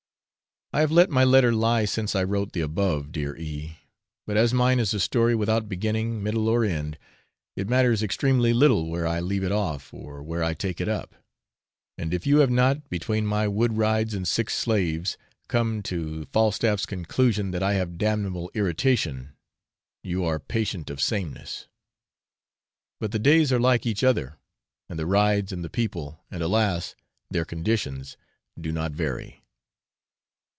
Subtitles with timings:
[0.73, 3.79] I have let my letter lie since I wrote the above, dear E;
[4.25, 6.97] but as mine is a story without beginning, middle, or end,
[7.57, 11.13] it matters extremely little where I leave it off or where I take it up;
[11.97, 15.17] and if you have not, between my wood rides and sick slaves,
[15.49, 19.33] come to Falstaff's conclusion that I have 'damnable iteration,'
[20.05, 21.67] you are patient of sameness.
[23.01, 24.37] But the days are like each other;
[24.87, 26.95] and the rides and the people, and, alas!
[27.29, 28.15] their conditions,
[28.57, 29.39] do not vary.